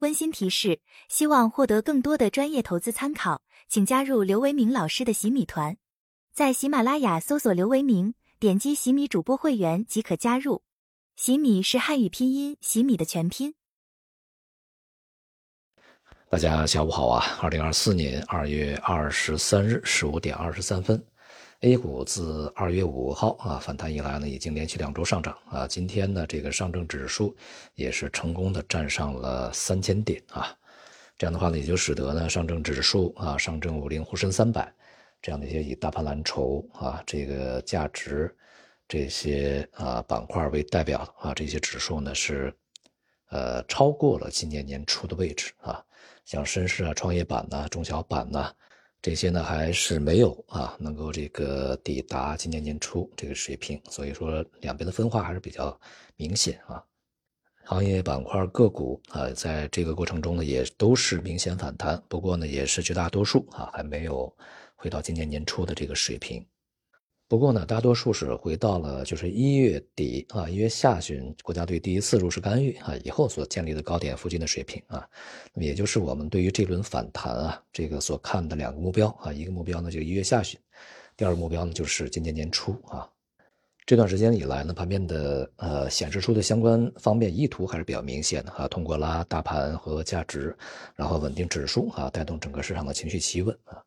[0.00, 5.76] 温馨提示：希望获得更多的专业投资参考，请加入刘维明老师的洗米团，
[6.32, 10.62] 在喜马拉雅搜索刘维明，点击洗米主播会员即可加入。
[11.16, 13.54] 洗米是汉语拼音洗米的全拼。
[16.30, 17.24] 大家下午好啊！
[17.42, 21.04] 二零二四年二月二十三日十五点二十三分。
[21.62, 25.66] A 股自二月五号啊反弹以来呢，已经连续两周上涨啊。
[25.66, 27.36] 今天呢，这个上证指数
[27.74, 30.56] 也是成功的站上了三千点啊。
[31.16, 34.72] 这样的话呢，也就使得呢，上证指数啊、上证五零、沪深三百
[35.20, 38.32] 这样的一些以大盘蓝筹啊、这个价值
[38.86, 42.54] 这些啊板块为代表啊这些指数呢是
[43.30, 45.84] 呃超过了今年年初的位置啊。
[46.24, 48.54] 像深市啊、创业板呐、中小板呐。
[49.00, 55.78] 这些呢还是没有啊，能够这个抵达今年年初这个水平，所以说两边的分化还是比较
[56.16, 56.82] 明显啊。
[57.64, 64.34] 行业板块个股啊，在这个过程中呢，也都是明显反弹，不过呢，也是绝大多数啊，还没有
[64.74, 66.44] 回到今年年初的这个水平。
[67.28, 75.06] 不过呢，大多数是回到了就是一月底啊，一月下旬国家队第一次入市干预啊以后所建立的高点附近的水平啊，
[75.52, 80.58] 那么也就是我们对于这轮反弹啊这个所看的两个目标啊，一个目标呢就一月下旬，
[81.18, 83.06] 第二个目标呢就是今年年初啊。
[83.84, 90.56] 这段时间以来呢，盘面的呃显示出的相关方面意图还是比较明显的啊，通过拉大盘和价值，
[90.94, 93.84] 然后稳定指数啊，带动整个市场的情绪企稳啊。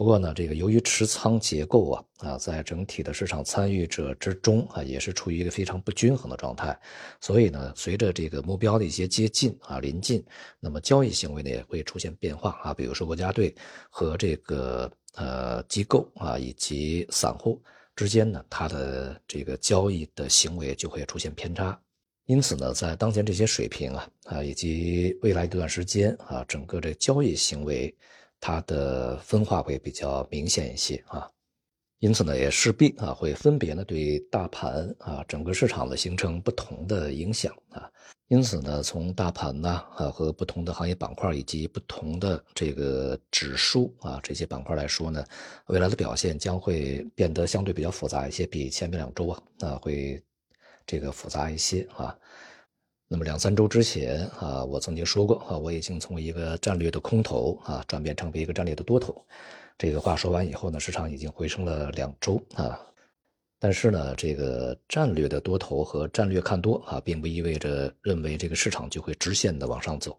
[0.00, 6.74] 不过呢，这个由于持仓结构啊啊，在整体的市场参与者之中啊，也是处于一个非常不均衡的状态，
[7.20, 10.24] 所以呢，随着这个目标的一些接近啊临近，
[10.58, 13.54] 那么交易行为呢也会出现变化啊，比如说国家队
[13.90, 17.62] 和这个呃机构啊以及散户
[17.94, 21.78] 之间呢，它的这个交易的行为就会出现偏差，
[22.24, 27.94] 因此呢，在当前这些水平啊啊以及未来一段时间啊，整个这交易行为。
[28.40, 31.28] 它的分化会比较明显一些啊，
[31.98, 37.90] 因此呢，也势必啊会分别呢对大盘啊整个市场的形成不同的影响啊。
[38.28, 45.24] 因此呢，从大盘呢啊和不同的行业板块以及不同的这个指数啊这些板块来说呢，
[45.66, 50.22] 未来的表现将会变得相对比较复杂一些，比前面两周啊啊会
[50.86, 52.16] 这个复杂一些啊。
[53.12, 59.26] 那么两三周之前啊，我曾经说过啊，我已经从一个战略的空头啊转变成为一个战略的多头。
[59.76, 62.80] 这个话说完以后呢，市场已经回升了两周啊。
[63.58, 70.16] 但是呢，这个战略的多头和战略看多啊，并不意味着认为这个市场就会直线的往上走。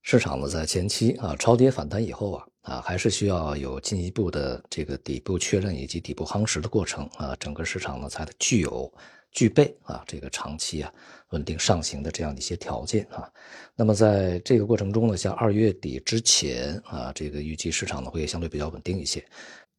[0.00, 8.90] 市场呢，在前期啊超跌反弹以后啊啊，还是需要有进一步的这个底部确认以及底部夯实的过程啊，整个市场呢才具有。
[9.30, 10.92] 具备啊，这个长期啊
[11.30, 13.30] 稳定上行的这样的一些条件啊。
[13.76, 19.24] 那么在这个过程中呢，像二月底之前啊，这个预计市场呢会相对比较稳定一些。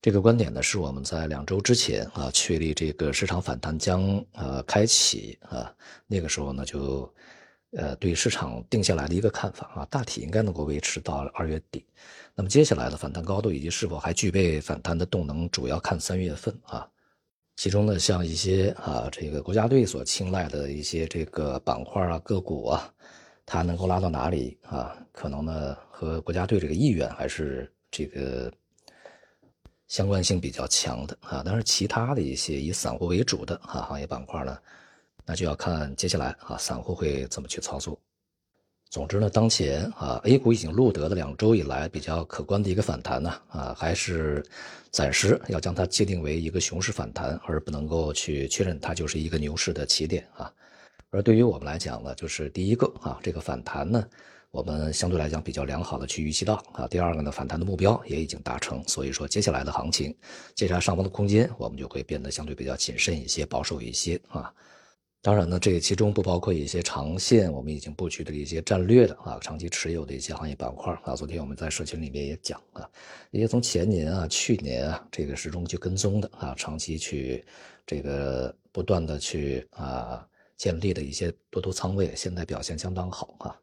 [0.00, 5.72] 这个观点呢是我们在两周之前啊确立这个市场反弹将呃开启啊，
[6.06, 7.12] 那个时候呢就
[7.76, 11.84] 呃对市场定下来的一个看法啊，大体应该能够维持到二月底。
[12.34, 16.88] 那么接下来的反弹高度以及是否还具备反弹的动能，主要看三月份啊。
[17.62, 22.92] 其中呢，像一些啊，这个国家队所青睐的一些这个板块啊、个股啊，
[23.46, 24.96] 它能够拉到哪里啊？
[25.12, 28.52] 可能呢，和国家队这个意愿还是这个
[29.86, 31.40] 相关性比较强的啊。
[31.46, 34.58] 但是其他的一些以散户为主的啊行业板块呢，
[35.24, 37.96] 那就要看接下来啊散户会怎么去操作。
[38.92, 44.44] 总之呢，当前啊，A 股已经录得了两周以来比较可观的一个反弹呢，啊，还是
[44.90, 50.52] 暂时要将它界定为一个熊市反弹，而不能够去确认它就是一个牛市的起点啊。
[51.08, 54.06] 而对于我们来讲呢，就是第一个啊，这个反弹呢，
[54.50, 56.86] 我们相对来讲比较良好的去预期到啊。
[56.86, 60.14] 第二个呢，反弹的目标也已经达成，所以说接下来的行情，
[60.54, 64.52] 接下来上方的空间，我们就会变得相对比较谨慎一些，保守一些啊。
[65.24, 71.14] 当然呢，这其中不包括一些长线我们已经布局的一些战略的啊，长期持有的一些行业板块啊。
[71.14, 72.90] 昨天我们在社群里面也讲啊，
[73.30, 77.44] 一些从前年啊、去年啊这个始终去跟踪的啊，长期去
[77.86, 80.26] 这个不断的去啊
[80.56, 83.54] 建立的一些多头仓位，现在表现相当好啊。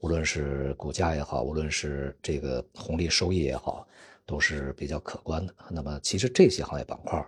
[0.00, 3.88] 无论是股价也好，无论是这个红利收益也好，
[4.26, 5.54] 都是比较可观的。
[5.70, 7.26] 那么其实这些行业板块。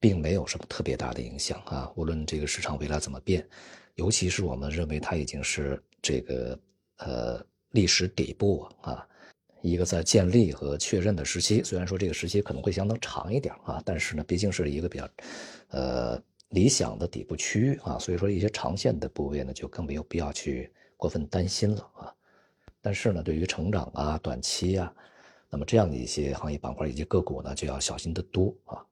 [0.00, 3.46] 并没有什么特别大的影响啊，无论这个市场未来怎么变，
[3.96, 6.58] 尤其是我们认为它已经是这个
[6.96, 9.06] 呃历史底部啊，
[9.60, 11.62] 一个在建立和确认的时期。
[11.62, 15.06] 虽然说这个时期可能会相当长一点啊，但是呢，毕竟是一个比较
[15.68, 16.18] 呃
[16.48, 22.14] 理想的底部区域啊，所以说一些长线的部位呢，就更没有必要去过分担心了啊。
[22.80, 24.90] 但是呢，对于成长啊、短期啊，
[25.50, 28.82] 那么这样的一些行业板块以及个股呢，就要小心的多啊。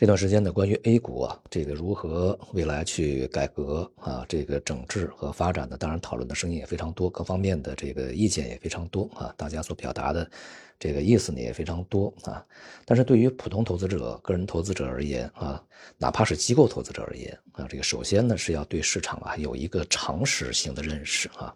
[0.00, 10.30] 这段时间呢，关于 A 股啊，这个如何未来去改革啊，这个整治和发展呢，当然讨论的声音也非常多，各方面的这个意见也非常多啊，大家所表达的
[10.78, 12.42] 这个意思呢也非常多啊。
[12.86, 15.62] 但是对于普通投资者、个人投资者而言啊，
[15.98, 21.54] 哪怕是机构投资者而言啊，这个首先呢是要对市场啊有一个常识性的认识啊。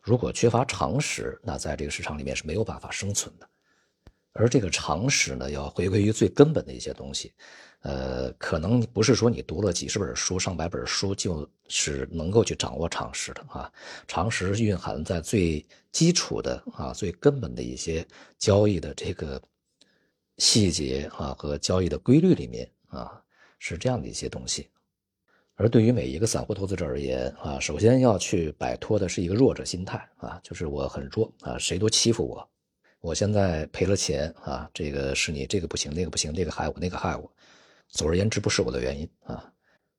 [0.00, 3.48] 如果缺乏常识，那在这个市场里面是没有办法生存的。
[4.32, 7.32] 而这个常识呢，要回归于最根本的一些东西。
[7.82, 13.72] 呃，可能不是说你读了几十本书、上百本书就是能够去掌握常识的啊。
[14.06, 18.06] 常识蕴含在最基础的啊、最根本的一些
[18.38, 19.40] 交易的这个
[20.36, 23.18] 细节啊和交易的规律里面啊，
[23.58, 24.68] 是这样的一些东西。
[25.54, 32.49] 而对于每一个散户投资者而言啊，首先要去摆脱的是一个弱者心态啊，就是我很弱啊，谁都欺负我，
[33.00, 37.30] 我现在赔了钱啊，这个是你这个不行，那个不行，这个害我，那个害我。
[37.88, 39.50] 总而言之，不是我的原因啊。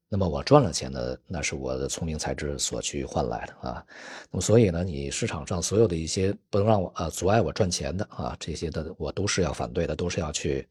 [0.08, 3.84] 那么我赚了钱呢，那是我的聪明才智所去换来的啊。
[4.30, 10.68] 那么所以呢，你市场上所有的一些不能让我啊阻碍我赚钱的啊，这些的我都是要反对的，都是要去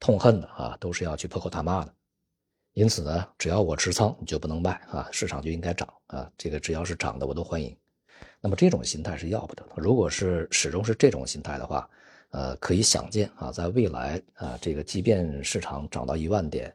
[0.00, 1.94] 痛恨的啊，都是要去破口大骂的。
[2.72, 6.30] 因此呢，只要我持仓，你就不能卖啊，市场就应该涨啊。
[6.36, 7.76] 这个只要是涨的，我都欢迎。
[8.40, 9.72] 那么这种心态是要不得的。
[9.76, 11.88] 如果是始终是这种心态的话，
[12.30, 16.72] 呃，可以想见啊，在未来啊，这个即便市场涨到一万点，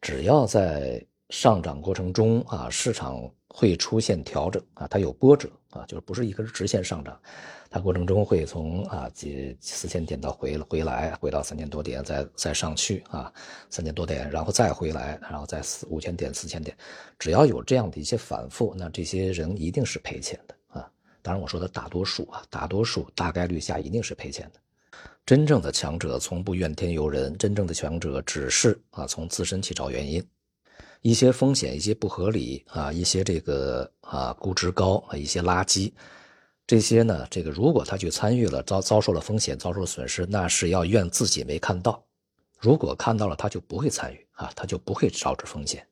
[0.00, 7.20] 只要在上涨过程中啊，市场会出现调整啊，它有波折啊，就是不是一根直线上涨，
[7.68, 13.30] 它过程中会从啊几四千点到回回来，回到三千多点，再再上去啊，
[13.68, 16.74] 三千多点，然后再回来，然后再四五千点、四千点，
[17.18, 20.54] 只要有这样的一些反复，那这些人一定是赔钱的。
[21.28, 24.98] 当然我说的大多数啊，大多数大概率下一定是赔钱的。
[25.26, 30.26] 真正的强者从不怨天尤人，真正的强者只是啊从自身去找原因，
[31.02, 35.92] 一些风险、一些不合理啊、一些这个啊估值高啊、一些垃圾，
[36.66, 42.02] 这些呢，这个如果他去参与了，遭遭受了风险，遭受损失，那是要怨自己没看到；
[42.58, 45.86] 如果看到了，他就不会参与啊，他就不会招致风险，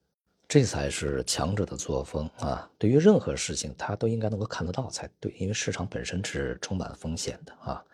[0.48, 2.70] 这才是强者的作风啊。
[2.78, 7.84] 对于任何事情，他都应该能够看得到才对，因为市场本身是充满风险的啊。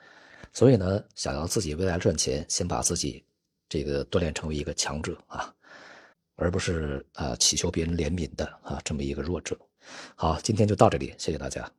[0.53, 3.25] 所以呢，想要自己未来赚钱，先把自己
[3.69, 5.53] 这个锻炼成为一个强者啊，
[6.37, 9.59] 而不是啊祈求别人怜悯的啊这么一个弱者。
[10.15, 11.71] 好，今天就到这里，谢谢大家。